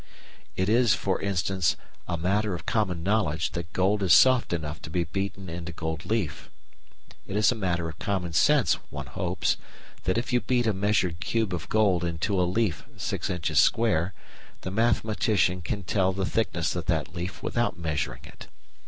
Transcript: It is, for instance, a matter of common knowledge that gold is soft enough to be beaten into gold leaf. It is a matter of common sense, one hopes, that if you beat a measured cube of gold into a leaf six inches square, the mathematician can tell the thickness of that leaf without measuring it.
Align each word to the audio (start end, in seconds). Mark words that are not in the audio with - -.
It 0.55 0.67
is, 0.67 0.95
for 0.95 1.21
instance, 1.21 1.75
a 2.07 2.17
matter 2.17 2.55
of 2.55 2.65
common 2.65 3.03
knowledge 3.03 3.51
that 3.51 3.71
gold 3.71 4.01
is 4.01 4.13
soft 4.13 4.51
enough 4.51 4.81
to 4.81 4.89
be 4.89 5.03
beaten 5.03 5.47
into 5.47 5.71
gold 5.71 6.07
leaf. 6.07 6.49
It 7.27 7.35
is 7.35 7.51
a 7.51 7.55
matter 7.55 7.87
of 7.87 7.99
common 7.99 8.33
sense, 8.33 8.73
one 8.89 9.05
hopes, 9.05 9.57
that 10.05 10.17
if 10.17 10.33
you 10.33 10.41
beat 10.41 10.65
a 10.65 10.73
measured 10.73 11.19
cube 11.19 11.53
of 11.53 11.69
gold 11.69 12.03
into 12.03 12.41
a 12.41 12.49
leaf 12.49 12.83
six 12.97 13.29
inches 13.29 13.59
square, 13.59 14.15
the 14.61 14.71
mathematician 14.71 15.61
can 15.61 15.83
tell 15.83 16.13
the 16.13 16.25
thickness 16.25 16.75
of 16.75 16.87
that 16.87 17.13
leaf 17.13 17.43
without 17.43 17.77
measuring 17.77 18.21
it. 18.25 18.47